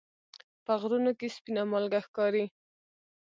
[0.65, 2.45] په غرونو کې سپینه مالګه ښکاري.